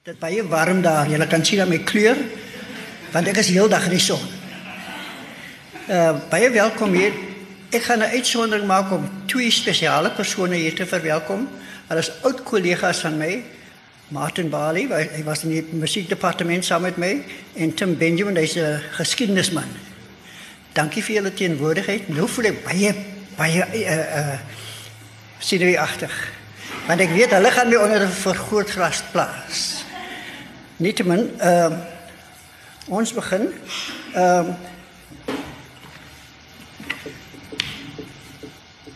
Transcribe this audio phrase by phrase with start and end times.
[0.00, 1.04] Dit baie warm daar.
[1.12, 2.16] Jy kan sien aan my kleur
[3.12, 4.22] want ek is heeldag in die son.
[5.92, 7.12] Uh baie welkom hier.
[7.68, 11.44] Ek gaan 'n uitsondering maak om twee spesiale persone hier te verwelkom.
[11.88, 13.42] Hulle is oud kollegas van my.
[14.08, 17.22] Martin Bali, hy was in die musiekdepartement saam met my
[17.54, 19.68] en Tim Benjamin, hy's 'n geskiedenisman.
[20.72, 22.08] Dankie vir julle teenwoordigheid.
[22.08, 22.94] Nou voel ek baie
[23.36, 24.38] baie uh uh
[25.38, 26.32] sien agtig.
[26.86, 29.79] Want ek weet hulle gaan my onder 'n vergrootglas plaas.
[30.80, 31.78] Nietemin, ehm uh,
[32.88, 33.50] ons begin.
[34.14, 34.54] Ehm uh,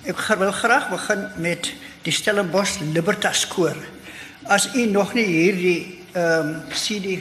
[0.09, 1.69] Ek wil graag begin met
[2.03, 3.77] die Stellenbosch Libertas koor.
[4.49, 7.19] As u nog nie hierdie ehm um, CD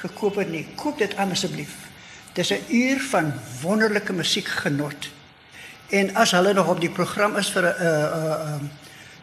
[0.00, 1.76] gekoop het nie, koop dit asseblief.
[2.32, 5.10] Dis 'n uur van wonderlike musiekgenot.
[5.88, 8.64] En as hulle nog op die program is vir 'n uh, uh, uh,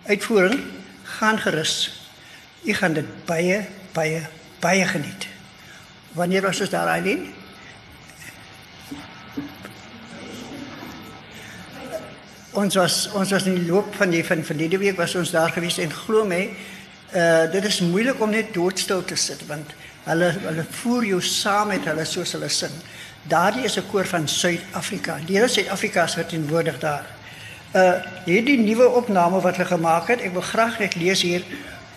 [0.05, 0.61] uitvoering,
[1.03, 2.05] gaan gerus.
[2.61, 5.27] U gaan dit baie baie baie geniet.
[6.15, 7.27] Wanneer was ons daar alleen?
[12.53, 15.49] Ons was ons was in die loop van die van verlede week was ons daar
[15.51, 16.43] gewees en glo my,
[17.13, 19.73] uh dit is moeilik om net doodstil te sit want
[20.05, 22.73] hulle hulle voer jou saam met hulle soos hulle sing.
[23.63, 25.17] Is 'n koor van Suid-Afrika.
[25.25, 27.05] Die hele Suid-Afrika is verteenwoordig daar.
[27.73, 31.41] Uh hierdie nuwe opname wat hulle gemaak het, ek wil graag net lees hier.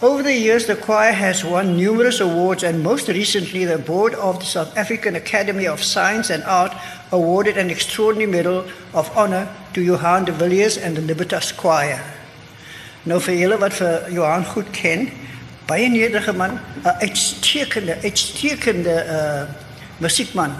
[0.03, 4.41] Over the years the choir has won numerous awards and most recently the board of
[4.41, 6.75] the South African Academy of Science and Art
[7.13, 11.99] awarded an extraordinary medal of honor to Johan de Villiers and the Libertas Choir.
[13.07, 15.09] Nou vir julle wat vir Johan goed ken,
[15.67, 19.47] baie nederige man, 'n uitstekende, uitstekende uh
[19.99, 20.53] musiekman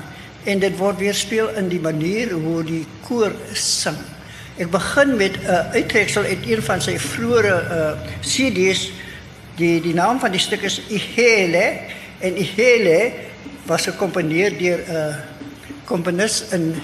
[0.45, 3.98] en dit word weerspieël in die manier hoe die koor sing.
[4.57, 7.92] Ek begin met 'n uh, uittreksel uit een van sy vroeë uh,
[8.25, 8.89] CD's.
[9.56, 11.78] Die die naam van die stuk is Ihele
[12.20, 13.12] en Ihele
[13.64, 15.16] was gekomponeer deur 'n uh,
[15.84, 16.74] komponis in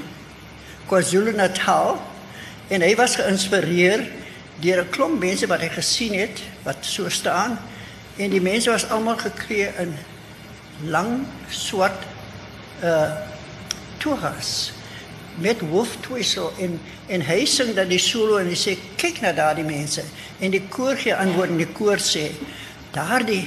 [0.88, 2.00] KwaZulu-Natal
[2.68, 4.06] en hy was geïnspireer
[4.64, 7.58] deur 'n klomp mense wat hy gesien het wat so staan
[8.16, 9.92] en die mense was almal geklee in
[10.88, 12.08] lang swart
[12.82, 13.12] uh
[13.98, 14.72] toegas
[15.40, 16.80] met wolftwisel en
[17.12, 20.04] en hy sing dan die solo en hy sê kyk na daardie mense.
[20.40, 22.30] En die koor gee antwoord en die koor sê
[22.94, 23.44] daardie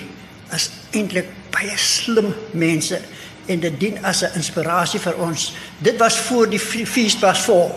[0.54, 3.00] is eintlik baie slim mense
[3.46, 5.54] en dit dien as 'n inspirasie vir ons.
[5.80, 7.76] Dit was voor die fees was vol.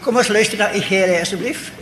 [0.00, 1.72] Kom ons luister na u Here asseblief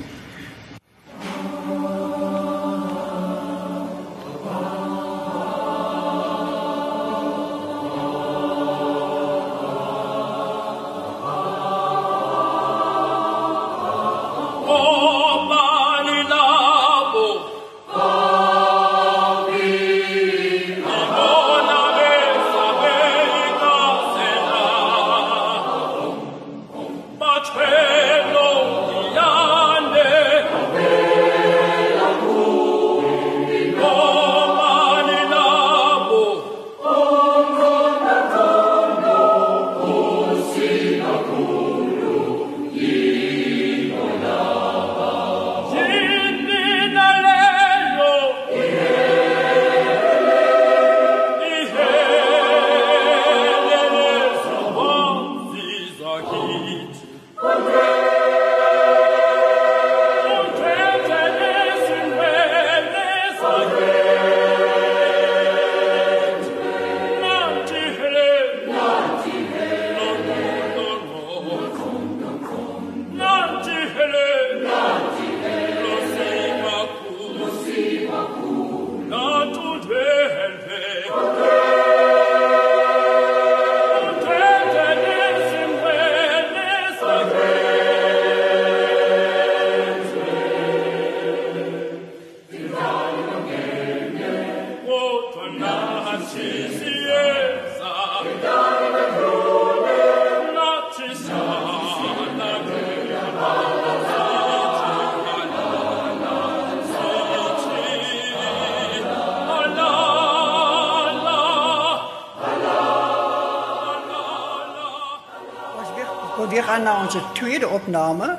[117.14, 118.38] ons tweede opname.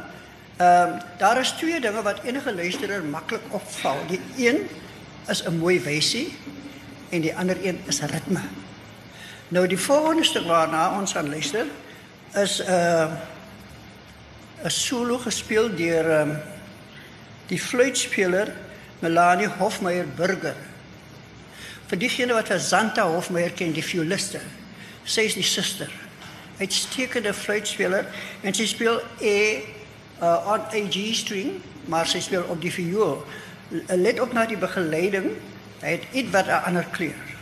[0.57, 3.97] Ehm uh, daar is twee dinge wat enige luisteraar maklik opval.
[4.07, 4.69] Die een
[5.27, 6.37] is 'n mooi wysie
[7.09, 8.41] en die ander een is ritme.
[9.47, 11.65] Nou die volgende stuk waarna ons gaan luister
[12.33, 13.11] is 'n uh,
[14.63, 16.37] 'n solo gespeel deur ehm um,
[17.47, 18.53] die fluitspeler
[18.99, 20.55] Melanie Hofmeyer Burger.
[21.87, 24.39] Vir diegene wat vir Zanta Hofmeyer ken, die violiste.
[25.03, 25.91] Sy is die suster.
[26.59, 28.05] Uitstekende fluitspeler
[28.41, 29.37] en sy speel A
[30.21, 33.23] uh, on a G string, maar sy speel op die viool.
[33.89, 35.33] Let op na die begeleiding.
[35.81, 37.32] Hy het iets wat 'n ander kleur.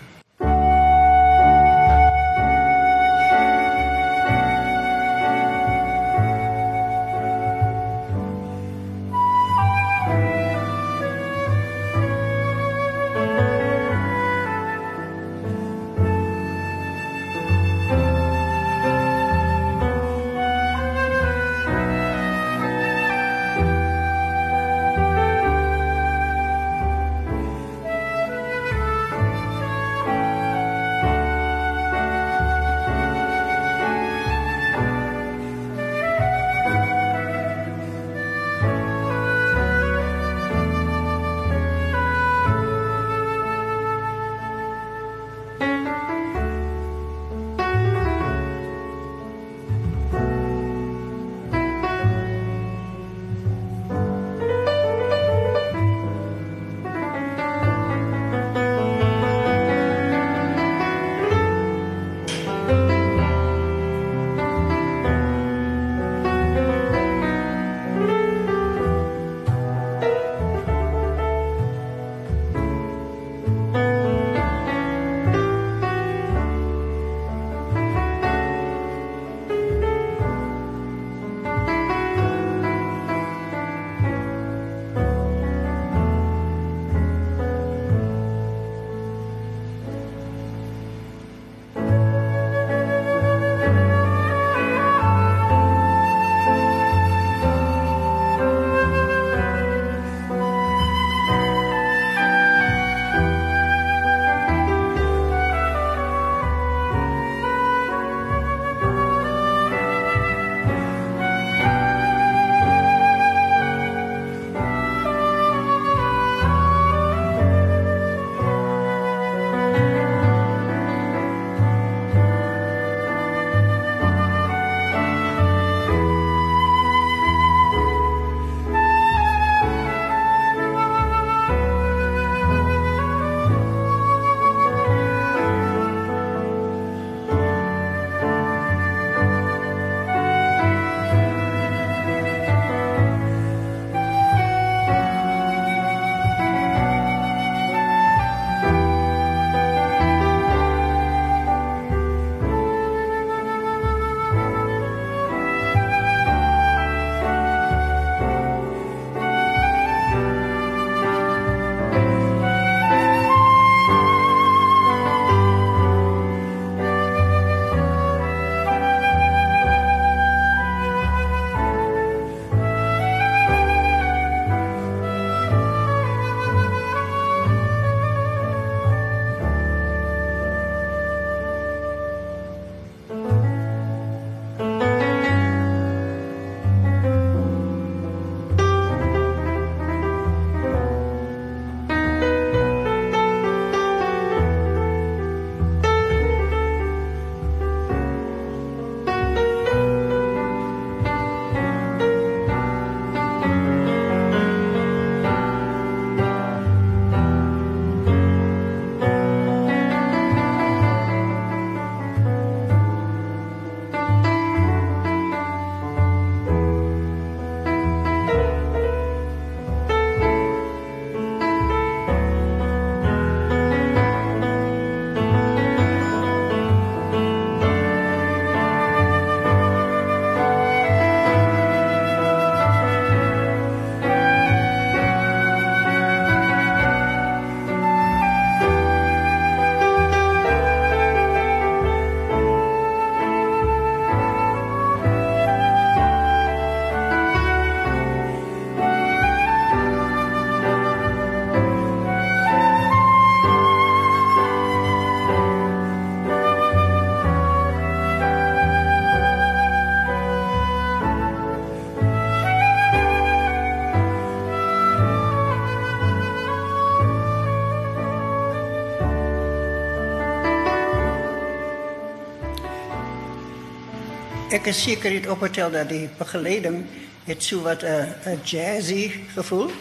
[274.51, 276.86] Ek is seker het opgetel dat die begeleiding
[277.24, 279.72] het so wat 'n uh, 'n jazzy gevoel.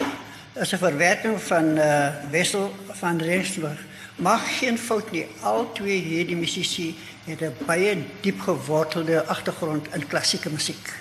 [0.55, 3.79] As 'n verwerking van uh, Wessel van Rensburg
[4.21, 5.25] Mag geen fout nie.
[5.41, 10.93] Al twee hierdie musisi het 'n baie diep gewortelde agtergrond in klassieke musiek.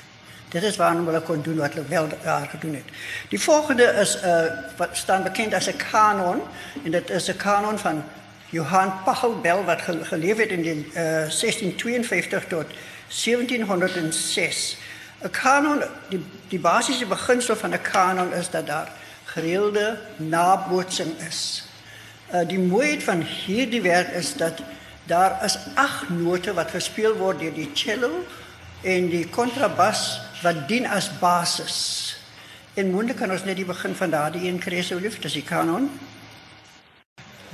[0.48, 2.84] Dit is waarom hulle kon doen wat hulle wel daar gedoen het.
[3.28, 4.44] Die volgende is 'n uh,
[4.76, 6.40] wat staan bekend as 'n kanon
[6.84, 8.04] en dit is 'n kanon van
[8.50, 12.66] Johann Pachelbel wat geleef het in die uh, 1652 tot
[13.10, 14.76] 1706.
[15.22, 18.92] 'n Kanon die die basiese beginsel van 'n kanon is dat daar
[19.24, 21.64] gereelde nabootsing is.
[22.34, 24.62] Uh, die mooiheid van hierdie werk is dat
[25.04, 28.24] daar is agt note wat gespeel word deur die cello
[28.82, 32.16] en die kontrabas wat dien as basis.
[32.74, 35.90] En moontlik kan ons net die begin van daardie een sou lief, dis die kanon.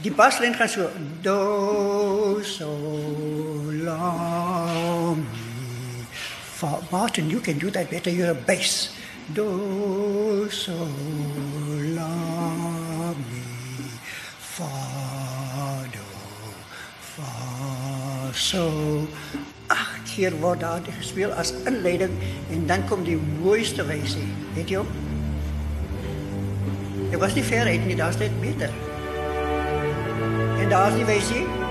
[0.03, 0.91] Die baslyn gaan so
[1.23, 2.67] do so
[3.87, 5.36] mi
[6.91, 8.11] Martin, you can do that better.
[8.11, 8.95] You're a bass.
[9.35, 10.73] Do so
[11.97, 12.09] la
[13.19, 13.43] mi
[14.39, 14.71] fa
[15.91, 16.07] do
[17.01, 18.63] fa so
[19.69, 22.15] ag keer word daar gespeel as inleiding
[22.55, 24.87] en dan kom die mooiste wysie, weet jy?
[27.11, 28.71] Dit was nie ver uit nie, daar's net beter.
[30.63, 31.66] En daar's die wysie.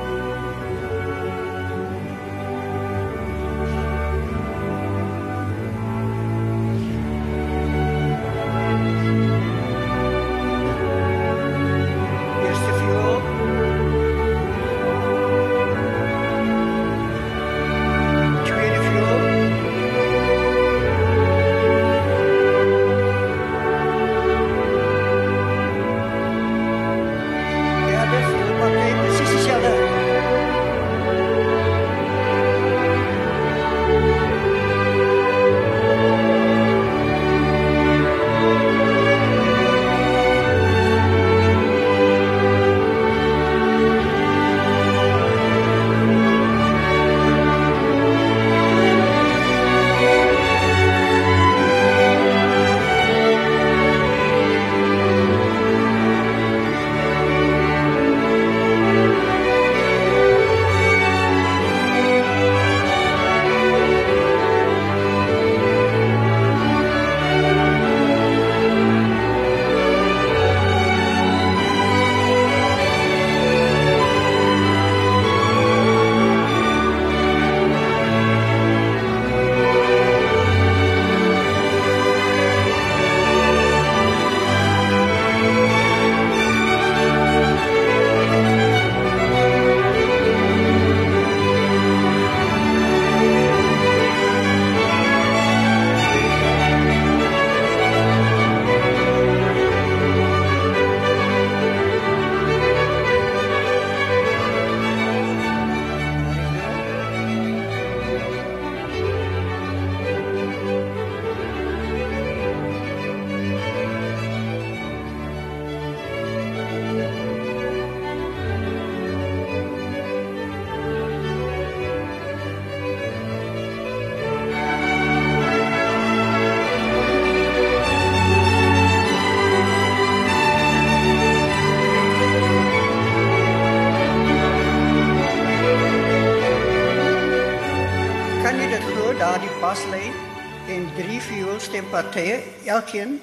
[142.75, 143.19] Elkeen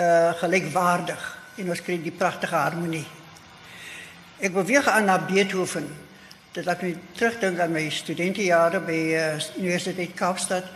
[0.00, 1.24] uh gelykwaardig
[1.60, 3.04] en ons kry die pragtige harmonie.
[4.40, 5.86] Ek beweeg aan na Beethoven.
[6.52, 9.26] Dit laat my terugdink aan my studentejare by uh,
[9.60, 10.66] Universiteit Kaapstad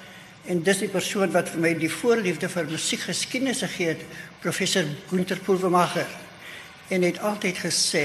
[0.47, 4.05] en dis die persoon wat vir my die voorliefde vir musiekgeskiedenis gegee het,
[4.45, 6.07] professor Gunther Pulvermacher.
[6.89, 8.05] En hy het altyd gesê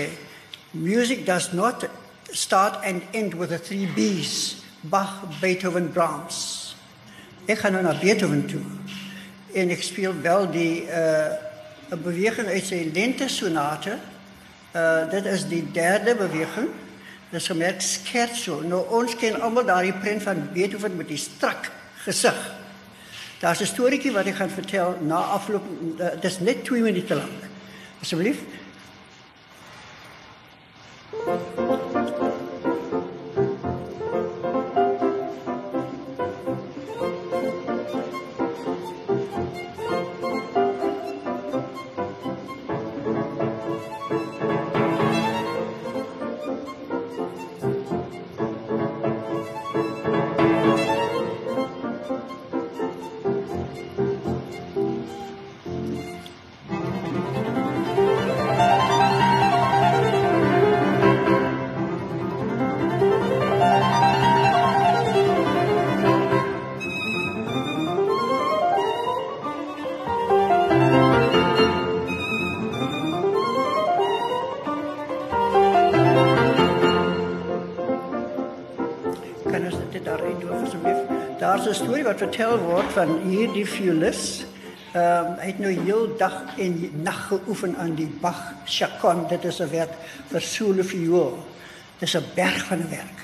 [0.72, 1.86] music does not
[2.32, 6.74] start and end with the three B's, Bach, Beethoven, Brahms.
[7.46, 8.64] Ek gaan nou na Beethoven toe
[9.54, 11.32] en ek speel wel die uh
[11.92, 13.98] 'n beweging uit sy lente sonate.
[14.76, 16.70] Uh dit is die derde beweging.
[17.30, 18.62] Dis gemerk scherzo.
[18.62, 21.72] Nou ons ken almal daardie prent van Beethoven met die strak
[22.04, 22.56] gesig.
[23.40, 25.64] Daar's 'n storieetjie wat ek gaan vertel na afloop.
[26.00, 27.42] Uh, dit is net 2 minute lank.
[28.02, 28.38] Asseblief.
[81.72, 84.44] 'n storie wat vertel word van hierdie violis.
[84.92, 86.74] Ehm um, hy het nou heel dag en
[87.04, 89.28] nag geoefen aan die Bach Chaconne.
[89.30, 89.94] Dit is 'n werk
[90.28, 91.38] vir solo viool.
[92.00, 93.20] Dit is 'n berg van 'n werk.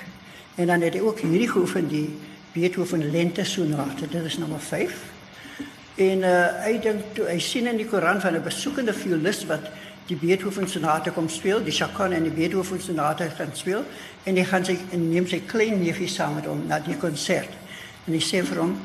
[0.54, 2.18] En dan het hy ook hierdie geoefen die
[2.52, 4.08] Beethoven Lente Sonate.
[4.08, 4.96] Dit is nommer 5.
[5.94, 9.70] En uh, hy dink toe hy sien in die koerant van 'n besoekende violis wat
[10.06, 13.84] die Beethoven sonate kom speel, die Chaconne en die Beethoven sonate gaan speel
[14.24, 17.57] en hy gaan sy en neem sy klein neefie saam met hom na die konsert.
[18.08, 18.78] En he said, vir hom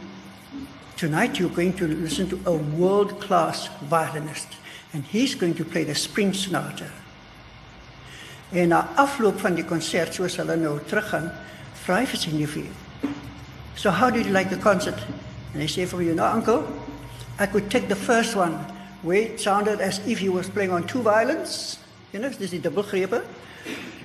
[0.98, 4.48] Tonight you're going to listen to a world-class violinist
[4.94, 6.86] and he's going to play the Spring Sonata.
[8.54, 11.32] En na afloop van die konsert soos hulle nou teruggaan,
[11.84, 12.68] vra hy vir sy neefie.
[13.76, 15.00] So how did you like the concert?
[15.54, 16.68] And he said, for you know, uncle,
[17.40, 18.54] I could take the first one
[19.02, 21.80] where it sounded as if he was playing on two violins.
[22.14, 23.24] You know, this is the grepe,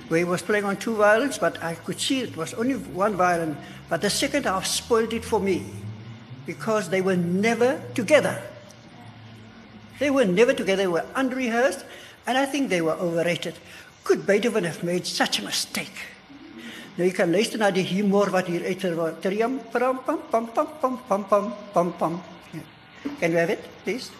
[0.09, 3.15] where he was playing on two violins, but I could see it was only one
[3.15, 3.55] violin.
[3.89, 5.65] But the second half spoiled it for me
[6.45, 8.41] because they were never together.
[9.99, 11.85] They were never together, they were unrehearsed,
[12.25, 13.55] and I think they were overrated.
[14.03, 15.93] Could Beethoven have made such a mistake?
[16.99, 19.21] Nou jy kan luister na die humor wat hier uh, uit.
[19.23, 22.21] Triam pam pam pam pam pam pam pam pam pam.
[23.21, 24.11] Can you have it, please?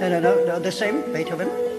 [0.00, 1.69] No, no, no, no the same, Beethoven.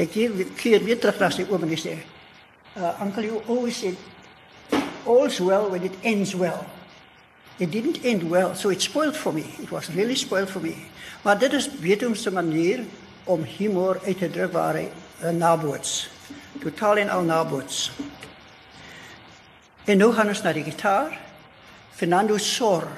[0.00, 1.96] Ek keer, keer weer terug na sy oom en hy sê,
[2.78, 3.96] uh, Uncle, you always said,
[5.04, 6.64] all's well when it ends well.
[7.60, 9.44] It didn't end well, so it spoiled for me.
[9.60, 10.76] It was really spoiled for me.
[11.22, 12.84] Maar dit is Beethoven's manier
[13.24, 16.08] om humor uit te druk waar hy uh, naboots.
[16.62, 17.90] Totaal en al naboots.
[19.84, 21.18] En nou gaan ons na die gitaar.
[21.92, 22.88] Fernando Sor.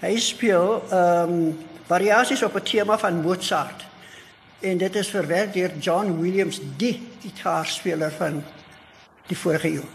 [0.00, 1.58] Hy speel ehm um,
[1.90, 3.89] variasies op 'n tema van Mozart.
[4.60, 8.42] En dit is verwerk deur John Williams, die gitaarspeler van
[9.26, 9.86] die vorige eeu.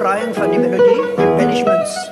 [0.00, 2.09] Befreiung von der Melodie und Managements.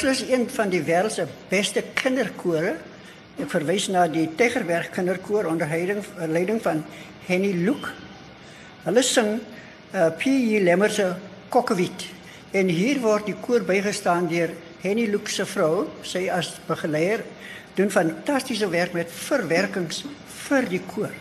[0.00, 2.70] Beslis een van die wêreld se beste kinderkore.
[3.36, 6.80] Ek verwys na die Tegerberg Kinderkoor onder leiding van
[7.26, 7.92] Henny Luke.
[8.86, 9.28] Hulle sing
[9.92, 10.62] uh, P.J.
[10.64, 11.10] Lemmer se
[11.52, 12.06] Kokkewiet.
[12.56, 17.20] En hier word die koor bygestaan deur Henny Luke se vrou, sy as begeleier
[17.76, 20.06] doen fantastiese werk met verwerkings
[20.46, 21.12] vir die koor.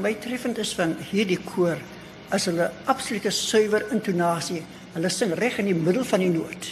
[0.00, 1.76] Vir my treffend is van hierdie koor
[2.32, 4.62] is hulle absolute suiwer intonasie.
[4.94, 6.68] Hulle sing reg in die middel van die noot.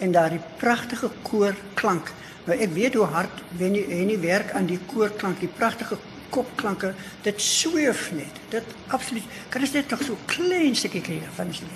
[0.00, 2.14] En daardie pragtige koorklank.
[2.46, 6.00] Nou ek weet hoe hard wen jy en nie werk aan die koorklank, die pragtige
[6.32, 6.94] kopklanke.
[7.26, 8.40] Dit sweef net.
[8.54, 9.28] Dit absoluut.
[9.52, 11.68] Kan jy net tog so klein stukkie kry van sy.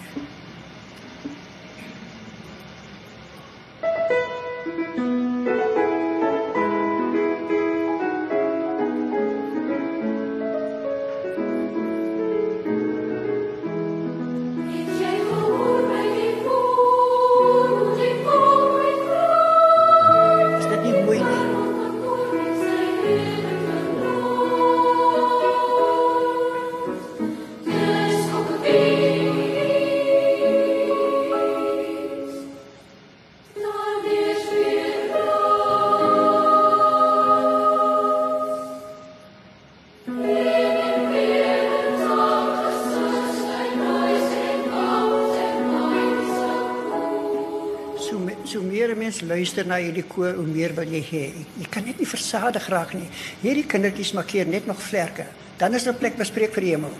[49.41, 51.23] Luister na hierdie koor, hoe meer wil jy hê.
[51.61, 53.09] Jy, kan net nie versadig raak nie.
[53.43, 55.27] Hierdie kindertjies markeer net nog vlerke.
[55.61, 56.93] Dan is er plek bespreek vir die hemel.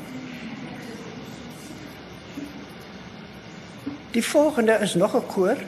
[4.15, 5.59] Die volgende is nog 'n koor.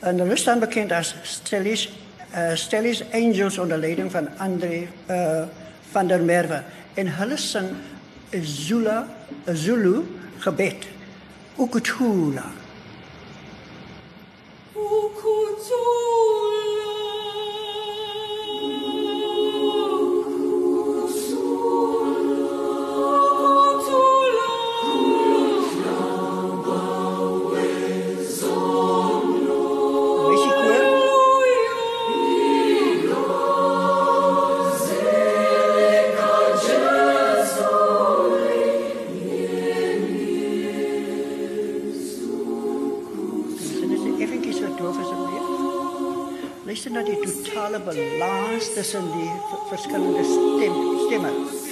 [0.00, 1.88] En hulle staan bekend as Stellies
[2.34, 5.42] uh, Stellies Angels onder leiding van Andre uh,
[5.90, 6.62] van der Merwe
[6.94, 7.68] en hulle sing
[8.30, 8.44] 'n
[9.46, 10.04] 'n Zulu
[10.38, 10.86] gebed.
[11.58, 12.65] Ukuthula.
[46.76, 49.30] Luister na die totale balans tussen die
[49.70, 50.74] verskillende stem
[51.06, 51.65] stemme.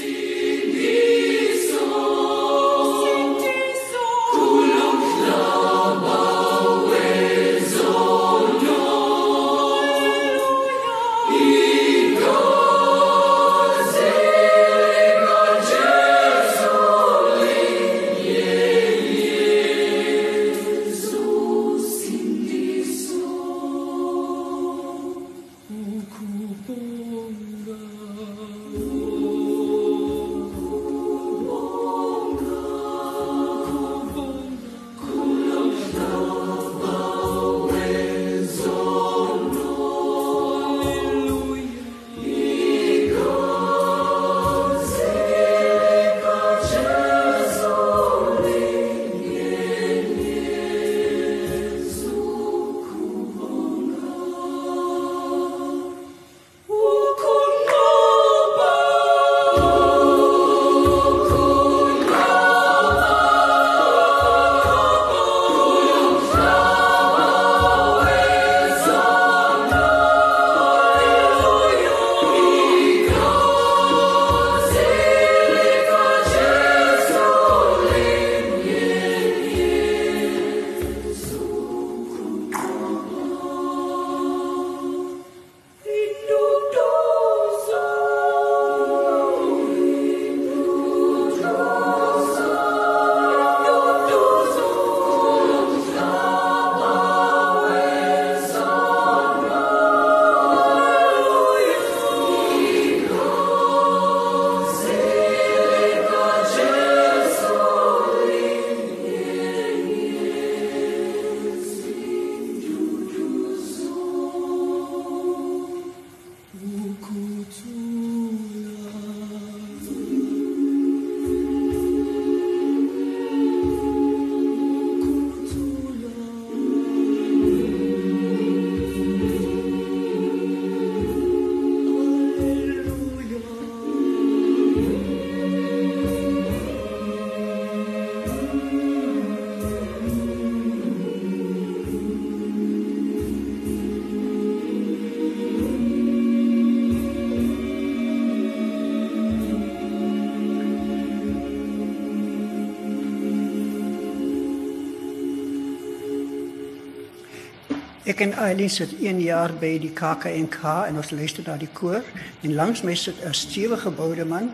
[158.04, 162.04] Ek en Eileen sit 1 jaar by die KAKNK en ons luister na die koor
[162.42, 164.50] en langs my sit 'n stewige geboude man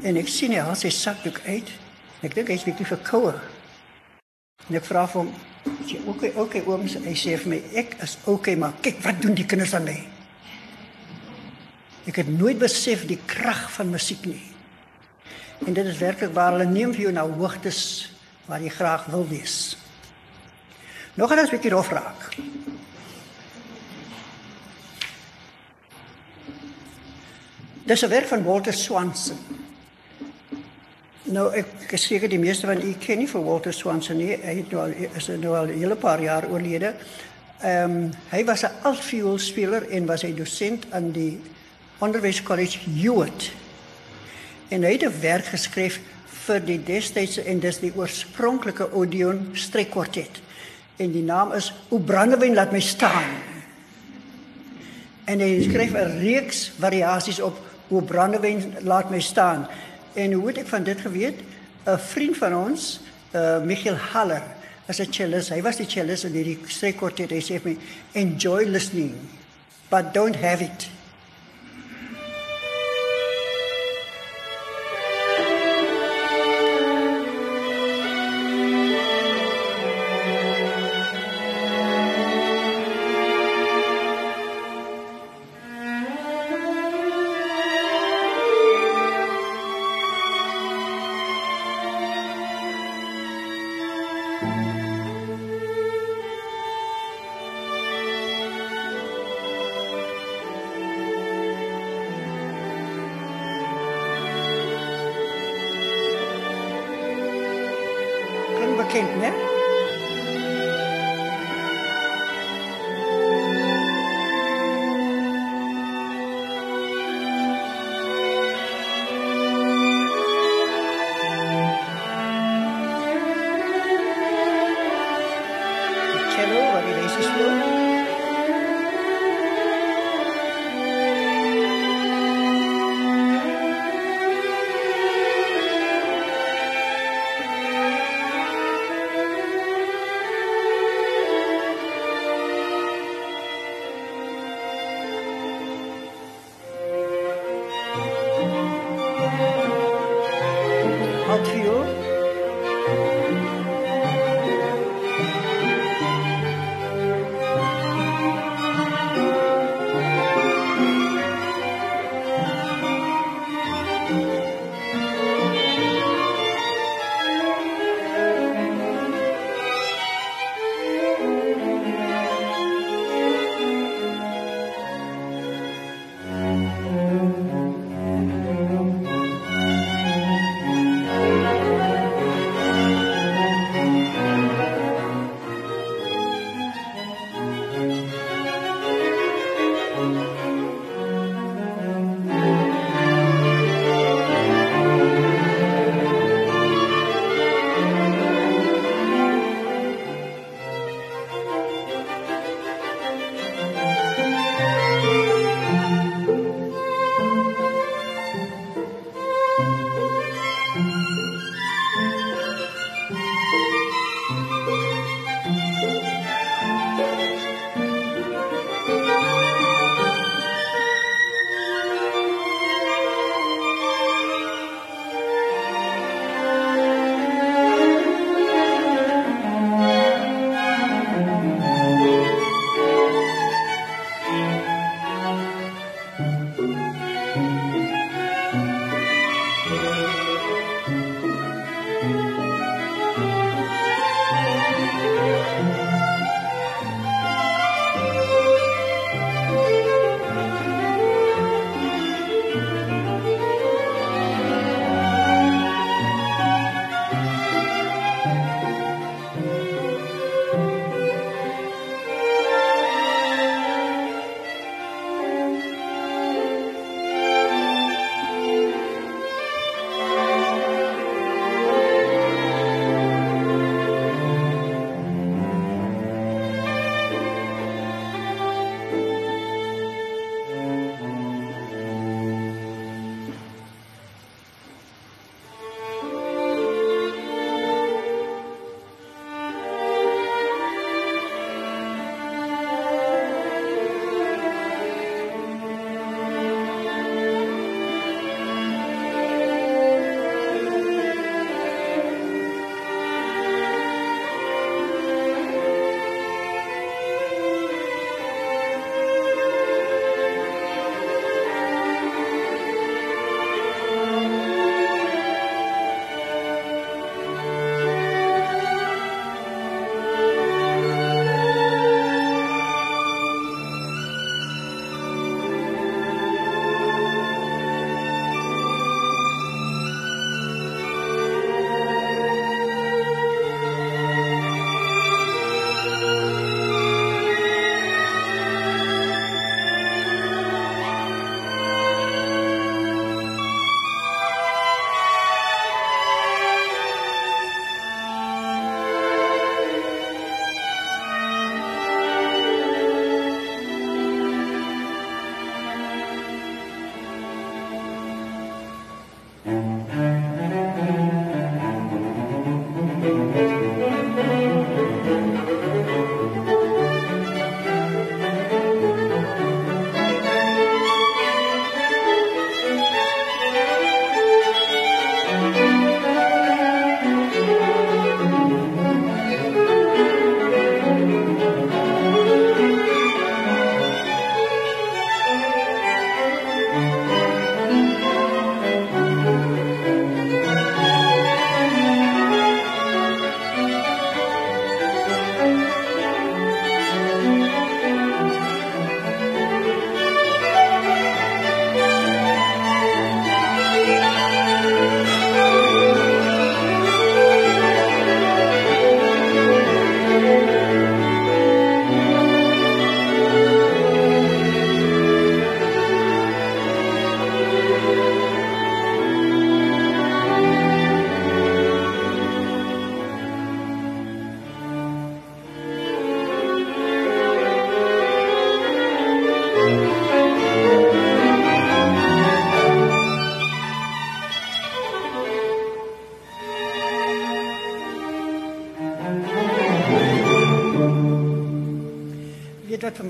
[0.00, 1.70] En ek sien hy haal sy sakdoek uit.
[2.24, 3.34] Ek dink hy's bietjie verkoue.
[4.68, 5.32] En ek vra vir hom,
[5.84, 6.32] "Is jy okay?
[6.36, 9.74] Okay, oom." Hy sê vir my, "Ek is okay, maar kyk wat doen die kinders
[9.74, 10.06] aan my."
[12.06, 14.42] Ek het nooit besef die krag van musiek nie.
[15.66, 18.10] En dit is werklik waar hulle neem vir jou na hoogtes
[18.46, 19.76] waar jy graag wil wees.
[21.14, 22.36] Nog ons 'n bietjie rof raak.
[27.90, 29.36] Dis 'n werk van Walter Swanson.
[31.22, 34.36] Nou ek seker die meeste van u ken nie vir Walter Swanson nie.
[34.42, 36.94] Hy het nou al is nou al 'n hele paar jaar oorlede.
[37.60, 41.40] Ehm um, hy was 'n altvioolspeler en was 'n dosent aan die
[41.98, 43.50] Onderwys College Hewitt.
[44.68, 50.40] En hy het 'n werk geskryf vir die destydse en dis die oorspronklike Odeon strekkwartet.
[50.96, 53.30] En die naam is O brandewyn laat my staan.
[55.24, 59.66] En hy skryf 'n reeks variasies op O brandewyn laat my staan.
[60.14, 61.42] En hoe het ek van dit geweet?
[61.86, 63.00] 'n Vriend van ons,
[63.34, 64.42] uh Michiel Haller,
[64.86, 65.50] as 'n cellist.
[65.50, 67.30] Hy was die cellist in hierdie strekkwartet.
[67.30, 67.78] Hy sê vir my,
[68.12, 69.14] "Enjoy listening,
[69.88, 70.99] but don't have it."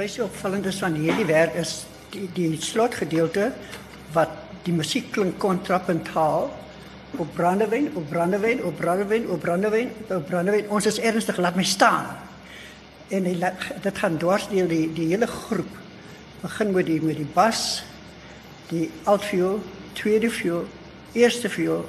[0.01, 1.82] My so opvallend is van hierdie werk is
[2.14, 3.51] die die slotgedeelte
[4.14, 4.30] wat
[4.64, 6.46] die musiek klink kontrapentaal
[7.20, 10.72] op brandewyn, op brandewyn, op brandewyn, op brandewyn, op brandewyn.
[10.72, 12.09] Ons is ernstig, laat my staan.
[13.12, 13.36] En die,
[13.84, 15.78] dit gaan dwars deur die die hele groep.
[16.40, 17.82] Begin met die met die bas,
[18.72, 19.61] die altviool,
[20.01, 20.64] tweede viool,
[21.12, 21.84] eerste viool.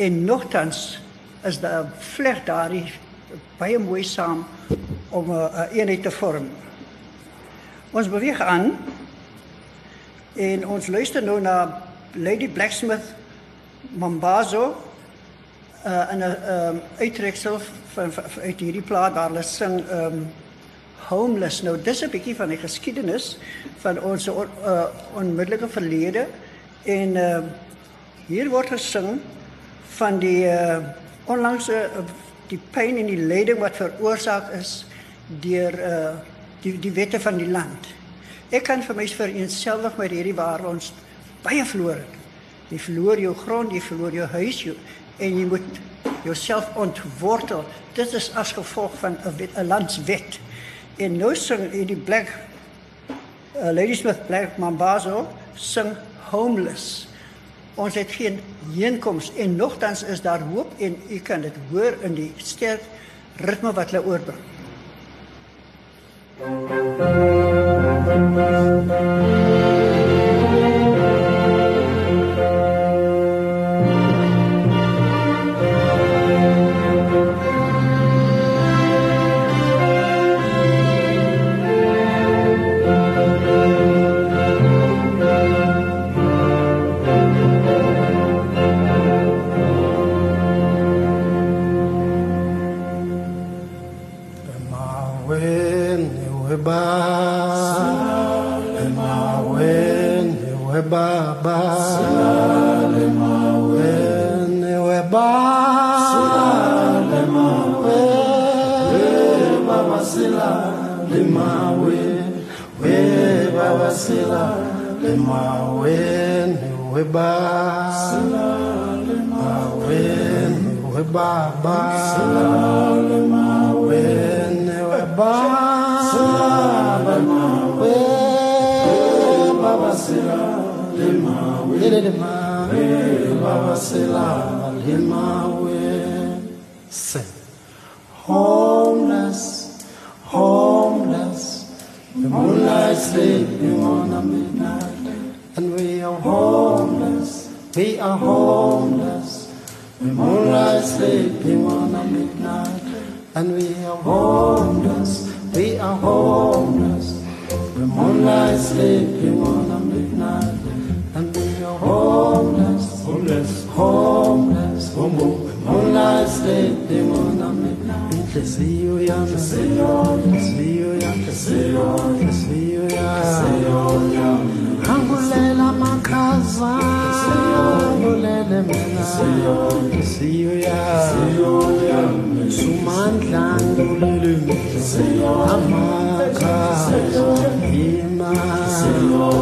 [0.00, 1.00] En nogtans
[1.44, 2.86] is daar vleg daardie
[3.60, 4.46] baie mooi saam
[5.10, 6.48] om 'n uh, eenheid te vorm.
[7.96, 8.74] Ons beweeg aan
[10.34, 11.82] en ons luister nou na
[12.12, 13.14] Lady Blacksmith
[13.96, 14.64] Mambazo
[15.86, 17.56] uh, in 'n um, uittreksel
[17.94, 20.28] van, van uit hierdie plaat waar hulle sing um
[21.08, 21.62] homeless.
[21.62, 23.38] Nou dis 'n bietjie van die geskiedenis
[23.78, 24.84] van ons on, uh,
[25.14, 26.26] onmiddellike verlede
[26.84, 27.38] en uh,
[28.26, 29.20] hier word gesing
[29.96, 30.78] van die uh,
[31.24, 32.04] onlangse uh,
[32.46, 34.84] die pyn en die lyding wat veroorsaak is
[35.40, 36.35] deur uh,
[36.66, 37.90] die die wette van die land.
[38.54, 40.92] Ek kan vir my vereenselwig met hierdie waar ons
[41.44, 42.14] baie verloor het.
[42.70, 44.74] Jy verloor jou grond, jy verloor jou huis jou,
[45.22, 45.80] en jy moet
[46.26, 47.62] jouself ontwortel.
[47.94, 50.40] Dit is as gevolg van 'n landswet.
[50.96, 52.32] En nou sing die Black
[53.56, 55.96] uh, Ladies with Black Mambazo sing
[56.30, 57.08] homeless.
[57.74, 58.40] Ons het geen
[58.72, 62.82] heenkoms en nogtans is daar hoop en u kan dit hoor in die sterk
[63.36, 64.55] ritme wat hulle oorbring.
[66.38, 66.70] Thank
[68.90, 69.65] you.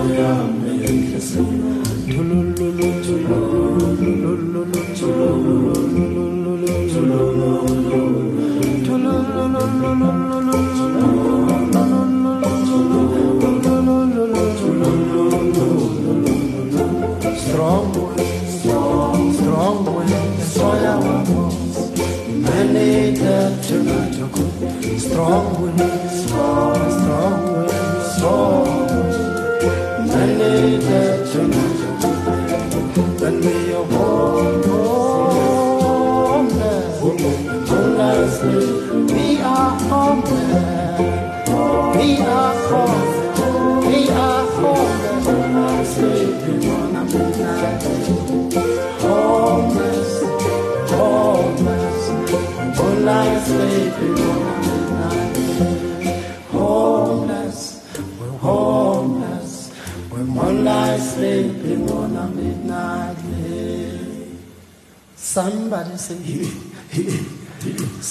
[0.04, 0.86] Hallelujah.
[0.86, 2.53] Thank you, Savior.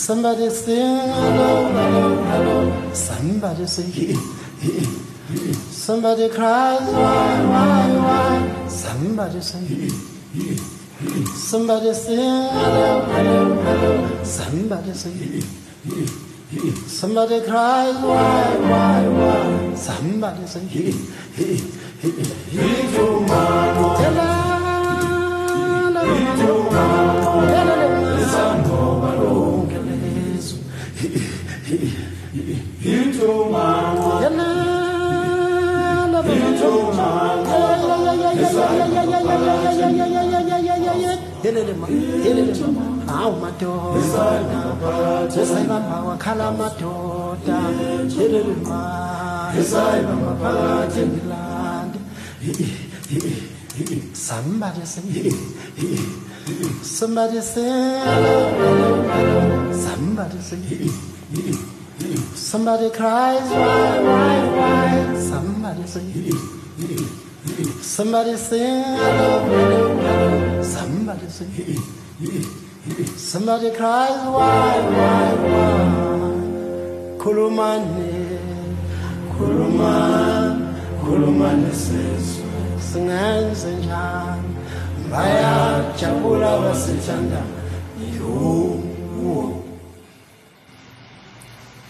[0.03, 2.93] Somebody sing hello, hello, hello.
[2.93, 4.15] Somebody say
[5.71, 8.67] Somebody cries why, why, why.
[8.67, 9.89] Somebody say
[11.36, 14.23] Somebody sing hello, hello, hello.
[14.23, 15.62] Somebody say
[17.03, 19.75] Somebody cries, why, why, why?
[19.75, 20.91] Somebody say, he,
[21.35, 21.57] he,
[21.99, 22.11] he,
[54.13, 55.29] Somebody say,
[56.81, 57.99] somebody say,
[59.73, 60.89] somebody say,
[62.36, 65.19] somebody cries, why, why, why?
[65.19, 66.31] Somebody say,
[67.81, 68.84] somebody say,
[70.64, 71.45] somebody say,
[73.16, 75.84] somebody cries, why, why, why?
[77.18, 78.39] Kulumane,
[79.38, 83.74] kulumane, kulumane sizwe, singenze.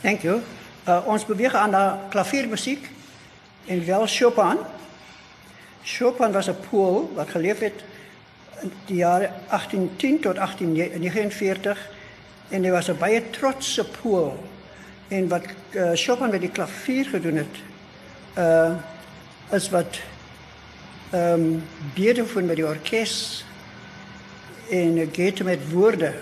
[0.02, 0.42] Thank you.
[0.88, 2.90] Uh, ons beweeg aan naar klaviermuziek
[3.66, 4.58] en wel Chopin.
[5.84, 7.84] Chopin was een Pool wat geleefd heeft
[8.64, 11.90] in de jaren 1810 tot 1849
[12.50, 14.44] en hij was een baie trotse Pool.
[15.08, 17.60] En wat uh, Chopin met die klavier gedaan heeft,
[18.38, 18.72] uh,
[19.52, 20.00] is wat
[21.14, 23.46] um, Beethoven met die orkest
[24.70, 26.14] en Goethe met woorden.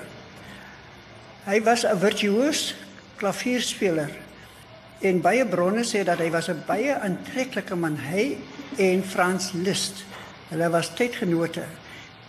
[1.44, 2.76] Hij was een virtuoos
[3.16, 4.10] klavierspeler.
[5.00, 8.38] En baie bronne sê dat hy was 'n baie aantreklike man, hy
[8.78, 10.04] en Frans Liszt.
[10.50, 11.64] Hulle was tydgenote.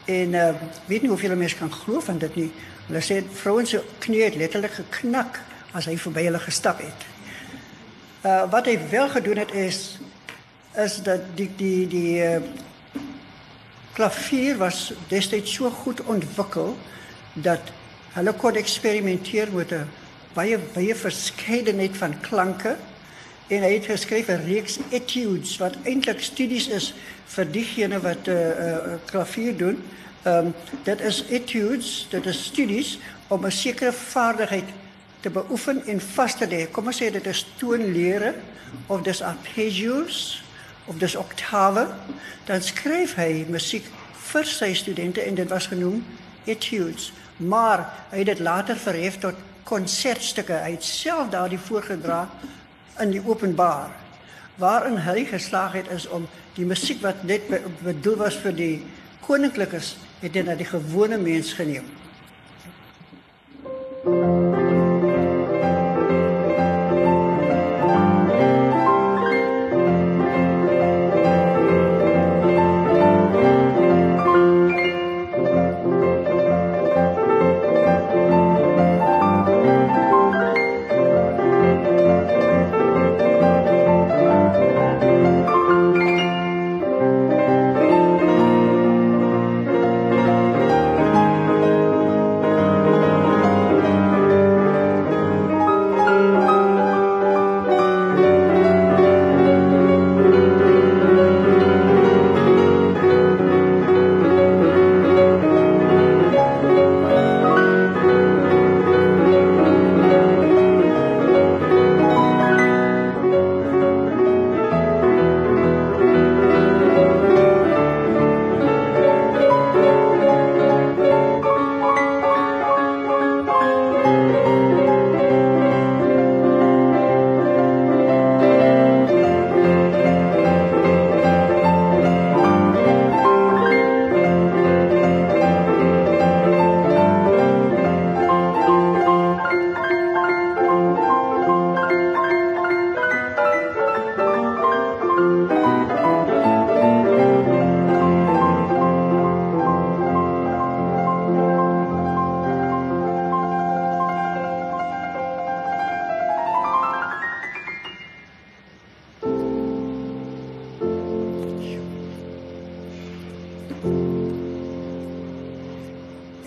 [0.05, 0.55] En uh
[0.87, 2.51] weet nie hoeveel mense kan glo van dit nie.
[2.87, 5.41] Hulle sê vrouens se knie het letterlik geknak
[5.73, 7.07] as hy verby hulle gestap het.
[8.27, 9.99] Uh wat hy wel gedoen het is
[10.75, 12.41] is dat die die die uh,
[13.93, 16.77] klavier was destyds so goed ontwikkel
[17.33, 17.73] dat
[18.13, 19.89] hulle kon eksperimenteer met 'n
[20.35, 22.77] baie baie verskeidenheid van klanke
[23.49, 26.95] en hy het geskryf 'n reeks etudes wat eintlik studies is
[27.27, 29.83] vir diegene wat 'n uh, uh, klavier doen.
[30.23, 34.69] Ehm um, dit is etudes, dit is studies om 'n sekere vaardigheid
[35.21, 36.71] te beoefen en vas te lê.
[36.71, 38.35] Kom ons sê dit is toonlere
[38.87, 40.43] of dis arpeggios
[40.85, 41.87] of dis oktawe.
[42.45, 43.85] Dan skryf hy musiek
[44.33, 46.05] vir sy studente en dit was genoem
[46.45, 47.13] etudes.
[47.37, 50.53] Maar hy het dit later verhef tot konsertstukke.
[50.53, 52.29] Hy het self daardie voorgedra
[53.03, 53.91] in die openbaar
[54.61, 56.27] waarin hy geslaag het is om
[56.57, 57.49] die musiek wat net
[57.83, 58.75] bedoel was vir die
[59.25, 61.87] koninklikes het dit na die gewone mens geneem.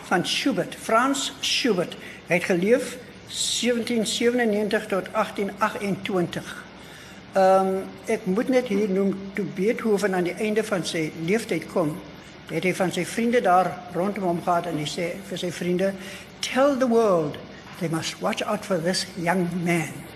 [0.03, 1.97] van Schubert, Franz Schubert.
[2.27, 2.97] Hy het geleef
[3.27, 6.65] 1797 tot 1828.
[7.33, 11.65] Ehm um, ek moet net hier noem toe Beethoven aan die einde van sy lewenstyd
[11.73, 11.97] kom,
[12.47, 15.93] het hy van sy vriende daar rondom hom gehad en hy sê vir sy vriende
[16.39, 17.37] tell the world
[17.79, 20.10] they must watch out for this young man.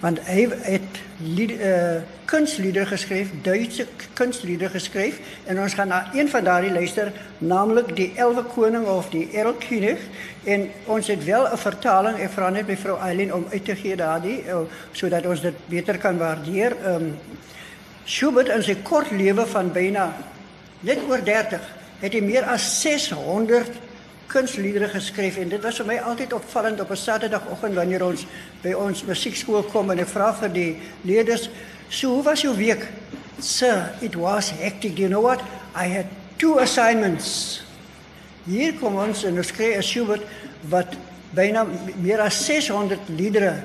[0.00, 3.84] Want hy het lied, uh, kunstliedere geskryf, Duitse
[4.16, 9.10] kunstliedere geskryf en ons gaan na een van daardie luister, naamlik die Elwe Koning of
[9.12, 10.00] die Erlkönig
[10.44, 12.18] en ons het wel 'n vertaling.
[12.18, 14.60] Ek vra net mevrou Eileen om uit te gee daardie uh,
[14.92, 16.76] sodat ons dit beter kan waardeer.
[16.86, 17.18] Um,
[18.04, 20.16] Schubert in sy kort lewe van byna
[20.80, 21.60] net oor 30
[22.00, 23.89] het hy meer as 600
[24.30, 28.26] kunstliedere geskryf en dit was vir my altyd opvallend op 'n Saterdagoggend wanneer ons
[28.62, 31.50] by ons musiekskool kom en ek vra vir die leerders,
[31.88, 32.86] "So, hoe was jou week?"
[33.40, 34.98] "Sir, it was hectic.
[34.98, 35.40] You know what?
[35.74, 36.06] I had
[36.36, 37.62] two assignments."
[38.44, 40.22] Hier kom ons en ons kry 'n Schubert
[40.68, 40.96] wat
[41.34, 41.66] byna
[42.00, 43.62] meer as 600 liedere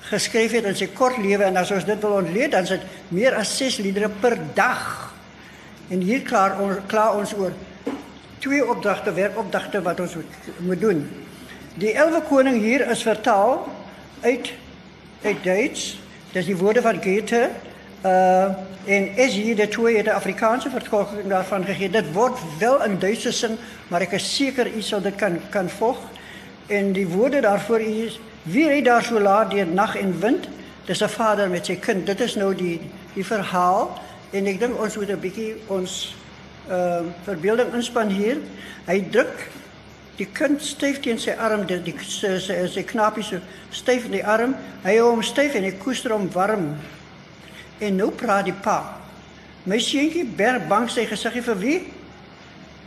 [0.00, 2.82] geskryf het in sy kort lewe en as ons dit wil ontleed dan is dit
[3.08, 5.12] meer as 6 liedere per dag.
[5.88, 7.52] En hier klaar ons klaar ons oor
[8.44, 10.16] twee opdragte, werkopdragte wat ons
[10.58, 11.00] moet doen.
[11.80, 13.62] Die elwe koning hier is vertaal
[14.20, 14.52] uit
[15.24, 15.84] uit Duits.
[16.34, 17.48] Dis die woorde van Goethe.
[18.04, 21.88] Uh en is hier de twee de Afrikaanse vertolking daarvan gegee.
[21.90, 23.54] Dit word wel in Duitse sin,
[23.88, 26.02] maar ek is seker u sal dit kan kan volg.
[26.66, 30.48] En die woorde daarvoor is wie ry daar so laat deur nag en wind?
[30.84, 32.06] Dis 'n vader met sy kind.
[32.06, 32.80] Dit is nou die
[33.14, 33.88] die verhaal
[34.30, 36.14] en ek dink ons moet 'n bietjie ons
[36.70, 38.40] uh, verbeelding inspan hier.
[38.86, 39.46] Hy druk
[40.18, 43.40] die kind styf teen sy arm, die, sy, sy, sy knapie so
[43.74, 44.54] styf in die arm.
[44.84, 46.74] Hy hou hom styf en hy koester hom warm.
[47.82, 48.78] En nou praat die pa.
[49.66, 51.78] My seentjie berg bang sy gesiggie vir wie?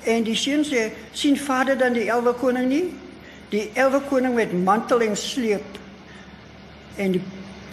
[0.08, 2.86] En die seun sê, sien vader dan die elwe koning nie?
[3.52, 5.80] Die elwe koning met mantel en sleep.
[7.02, 7.24] En die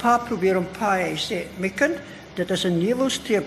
[0.00, 1.14] pa probeer hom paai.
[1.20, 2.00] Sê, my kind,
[2.34, 3.46] dit is 'n nevelstreep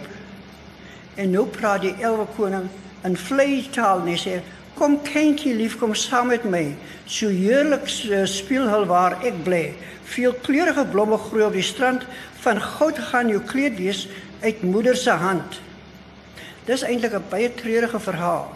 [1.17, 2.67] En nou praat die elwe koning
[3.07, 4.41] in vleitaal en sê:
[4.77, 6.75] "Kom kindjie lief, kom saam met my.
[7.05, 9.73] So heerlik uh, speel hul waar ek bly.
[10.03, 12.05] Veel kleurige blomme groei op die strand.
[12.43, 14.07] Van goud gaan jou kleed wees
[14.41, 15.61] uit moeder se hand."
[16.65, 18.53] Dis eintlik 'n baie treurige verhaal.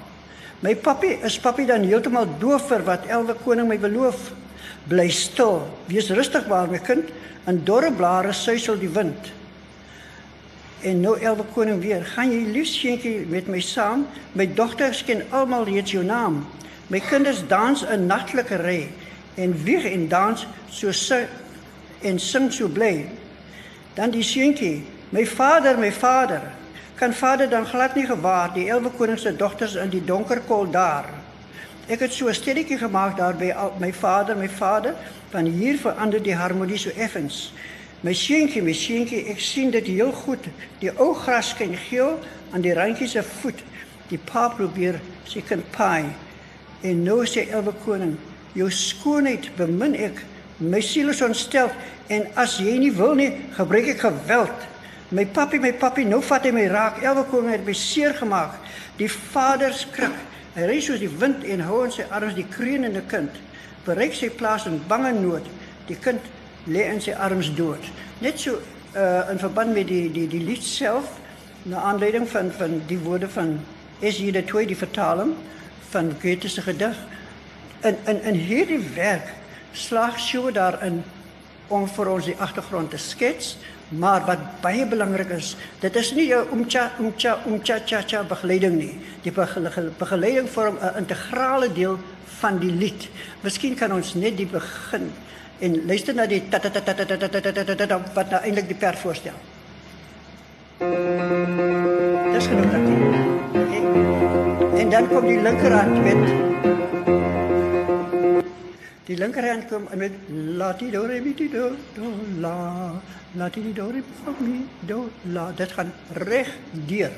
[0.62, 4.32] My papi is papi dan heeltemal doof vir wat elwe koning my beloof.
[4.88, 7.09] Bly stil, wees rustig waar my kind.
[7.47, 9.41] In dorre blare suisel die wind.
[10.82, 14.07] En nou elke koning weer, gaan jy lief seentjie met my saam?
[14.34, 16.39] My dogters ken almal reeds jou naam.
[16.89, 18.89] My kinders dans 'n naglike ry
[19.36, 21.27] en wieg en dans so sy
[22.01, 23.05] en sing so bly.
[23.93, 26.41] Dan die seentjie, my vader, my vader.
[26.95, 30.69] Kan vader dan glad nie gewaar die elwe koning se dogters in die donker kol
[30.69, 31.05] daar.
[31.88, 34.93] Ek het so 'n stilletjie gemaak daar by my vader, my vader,
[35.29, 37.53] van hier verander die harmonie so effens.
[38.02, 40.47] My seentjie, my seentjie, ek sien dit heel goed.
[40.82, 42.16] Die ou gras skyn geel
[42.49, 43.62] aan die randjie se voet.
[44.10, 44.97] Die pa probeer
[45.30, 46.10] sy kind paai.
[46.82, 48.16] En nou sê Elwe koning,
[48.58, 50.18] jou skoonheid bemin ek.
[50.58, 51.70] My siel is ontstel
[52.10, 54.68] en as jy nie wil nie, gebruik ek geweld.
[55.14, 57.04] My papi, my papi, nou vat hy my raak.
[57.06, 58.58] Elwe koning het my seer gemaak.
[58.97, 60.18] Die vader skrik.
[60.58, 63.38] Hy ry soos die wind en hou in sy arms die kreunende kind.
[63.86, 65.45] Bereik sy plaas in bange nood.
[65.86, 66.26] Die kind
[66.68, 67.91] lê in sy arms dood.
[68.20, 68.59] Net so
[68.95, 71.18] uh in verband met die die die lied self
[71.64, 73.59] na aanleiding van van die woorde van
[73.99, 75.34] is hier die twee die vertaling
[75.89, 76.97] van Goethe se gedig.
[77.82, 79.34] In in in hierdie werk
[79.74, 81.03] slag sy daarin
[81.68, 83.55] om vir ons die agtergrond te skets,
[83.88, 88.76] maar wat baie belangrik is, dit is nie jou omcha omcha omcha cha cha begeleiding
[88.78, 88.99] nie.
[89.24, 91.99] Die begeleiding vorm 'n integrale deel
[92.39, 93.09] van die lied.
[93.41, 95.12] Miskien kan ons net die begin
[95.62, 99.38] en luister na die wat nou eintlik die perd voorstel.
[102.34, 102.99] Dis genoeg okay.
[104.82, 106.22] En dan kom die linkerhand met
[109.05, 110.14] die linkerhand kom met
[110.57, 112.55] la ti do re mi ti do do la
[113.38, 114.01] la ti do re
[114.39, 115.93] mi do la dit gaan
[116.26, 116.49] reg
[116.88, 117.12] deur.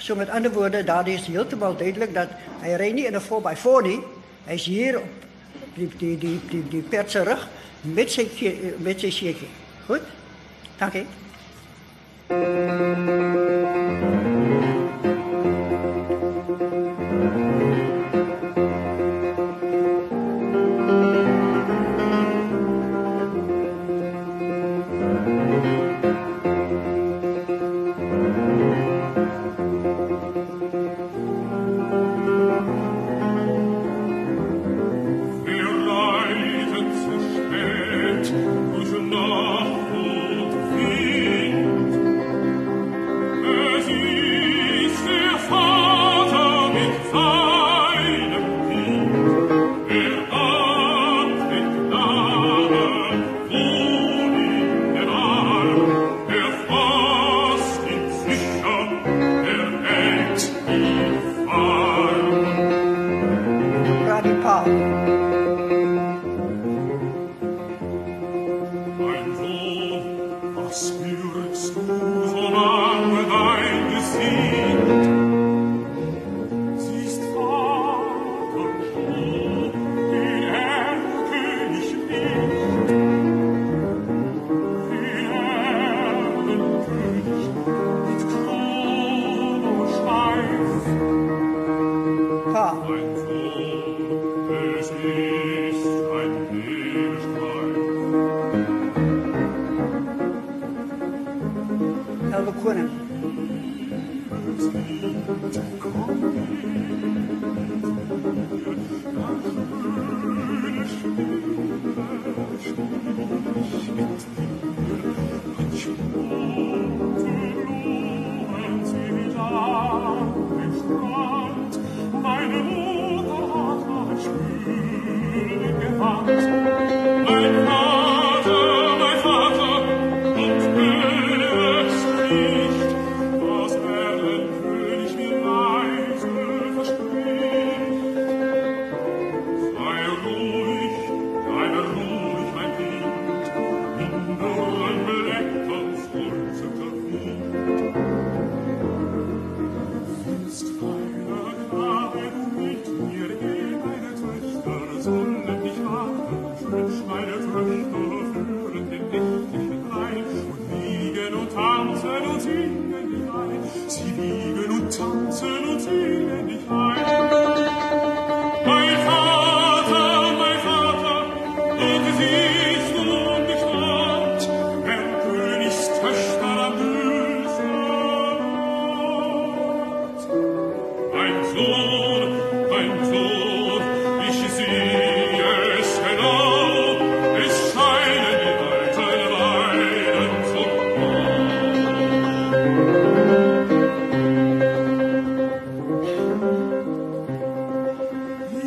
[0.00, 2.30] So met ander woorde, daar is heeltemal duidelik dat
[2.62, 4.00] hy ry nie in 'n 4x4 nie.
[4.46, 5.29] Hy's hier op
[5.74, 7.48] die die die die die perd se rug
[7.82, 8.28] met sy
[8.78, 9.50] met sy seetjie.
[9.86, 10.06] Goed?
[10.78, 11.06] Dankie.
[12.30, 14.19] koning.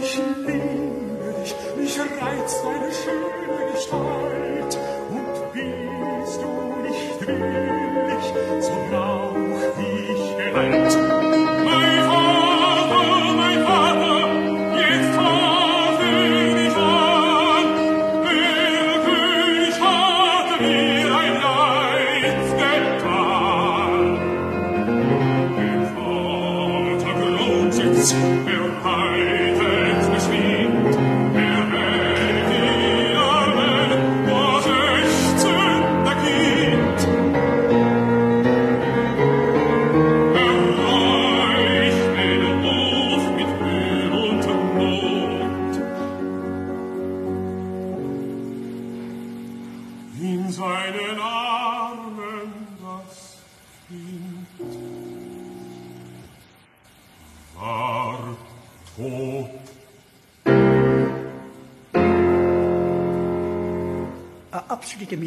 [0.05, 2.91] Ich liebe dich, mich reizt deine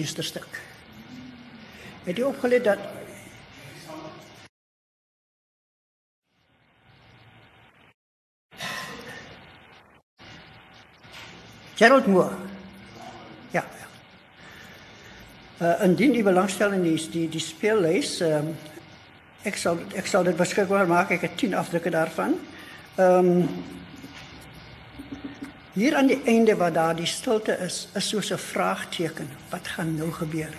[0.07, 0.47] absolute meesterstuk.
[2.05, 2.79] Het jy opgelet dat
[11.77, 12.35] Gerald Moore.
[13.51, 13.87] Ja, ja.
[15.59, 18.55] Uh, indien u belangstel in die die die speellys, ehm
[19.47, 21.11] ek sal ek sal dit beskikbaar maak.
[21.11, 22.39] Ek het 10 afdrukke daarvan.
[22.97, 23.49] Ehm um,
[25.77, 29.29] Hier aan die einde waar daar die stilte is, is soos 'n vraagteken.
[29.49, 30.55] Wat gaan nou gebeur?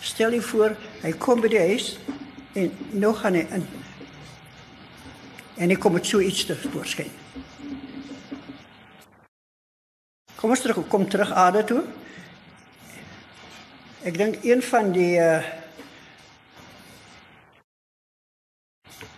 [0.00, 1.98] Stel je voor, hy kom by die huis
[2.52, 3.66] en nou gaan hy in.
[5.54, 7.10] En hy kom met so iets te voorskyn.
[10.36, 11.82] Kom ons terug, kom terug aarde toe.
[14.02, 15.42] Ek dink een van die uh,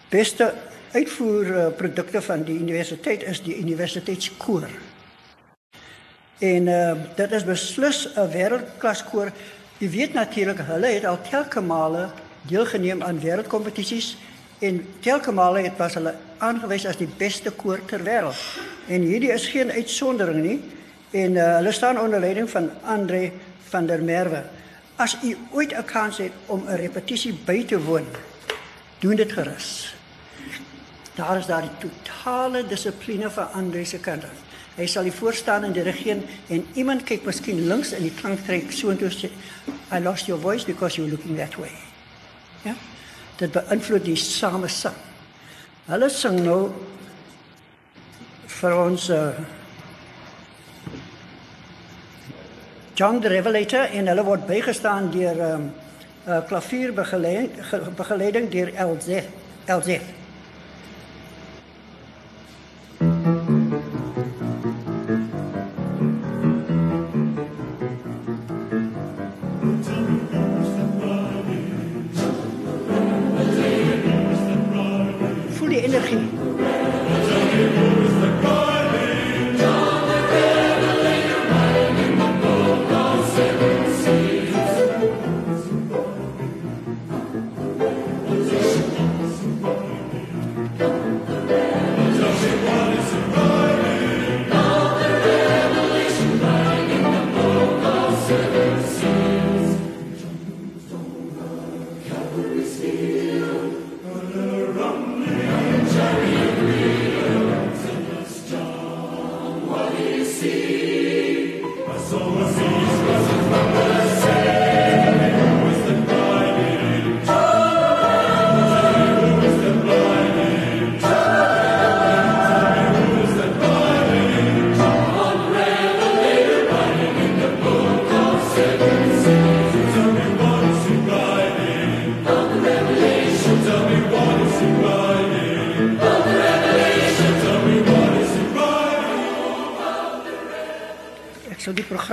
[0.08, 0.54] beste
[0.92, 4.68] uitvoerprodukte van die universiteit is die universiteitskoor.
[6.38, 9.32] En uh, dit is beslis 'n wêreldklaskoor.
[9.78, 12.10] Jy weet natuurlik hulle het al telke male
[12.42, 14.16] deelgeneem aan wêreldkompetisies
[14.58, 18.36] en telke male het was hulle aangewys as die beste koor ter wêreld.
[18.86, 20.60] En hierdie is geen uitsondering nie
[21.10, 23.32] en uh, hulle staan onder leiding van Andre
[23.68, 24.42] van der Merwe.
[24.96, 28.06] As u ooit 'n kans het om 'n repetisie by te woon,
[28.98, 29.94] doen dit gerus.
[31.14, 34.53] Daar is daar die totale dissipline van Andre se af.
[34.74, 36.16] Hy sal die voorstaan in die regie
[36.50, 39.30] en iemand kyk miskien links in die klanktrek soontoe sê
[39.94, 41.70] I lost your voice because you're looking that way.
[42.64, 42.74] Ja?
[43.38, 44.96] Dit beïnvloed die same sang.
[45.86, 46.72] Hulle sing nou
[48.56, 49.30] vir ons uh,
[52.94, 55.70] John the Revelator en hulle word bygestaan deur um,
[56.26, 59.22] uh, klavierbegeleiding begeleiding deur LZ
[59.70, 60.23] LZ.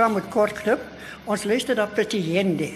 [0.02, 0.80] Program met kort knip.
[1.24, 2.66] Ons luister na Prettyende.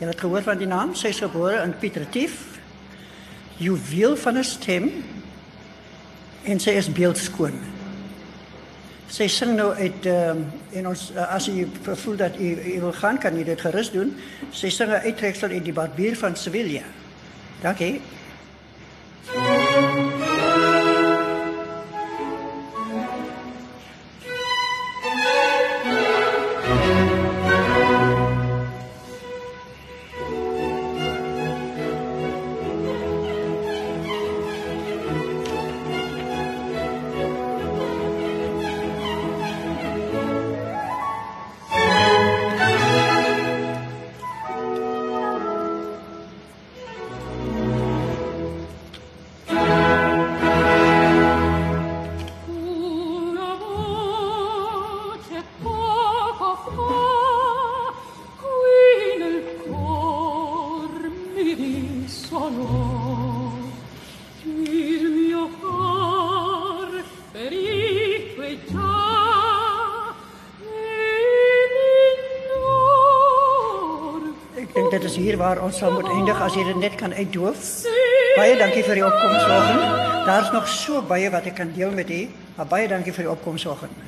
[0.00, 0.96] Jy het gehoor van die naam.
[0.98, 2.40] Sy is gebore in Piet Retief.
[3.62, 4.90] Juweel van 'n stem
[6.42, 7.54] en sy is beeldskoon.
[9.06, 12.80] Sy sing nou uit ehm um, en ons uh, as jy voel dat jy, jy
[12.80, 14.16] wil gaan kan jy dit gerus doen.
[14.50, 16.82] Sy sing 'n uittreksel uit die Barbier van Sevilla.
[17.62, 18.00] Dankie.
[19.36, 20.11] Una
[75.52, 77.64] waar ons sal moet eindig as jy dit net kan uitdoof.
[78.38, 80.24] Baie dankie vir die opkoms vanoggend.
[80.24, 82.22] Daar's nog so baie wat ek kan deel met u,
[82.56, 84.01] maar baie dankie vir die opkoms vanoggend.